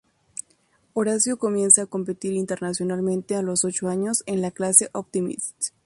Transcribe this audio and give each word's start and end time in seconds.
Horacio 0.93 1.37
comienza 1.37 1.83
a 1.83 1.85
competir 1.85 2.33
internacionalmente 2.33 3.35
a 3.35 3.43
los 3.43 3.63
ocho 3.65 3.87
años 3.87 4.23
en 4.25 4.41
la 4.41 4.49
clase 4.49 4.89
Optimist. 4.93 5.73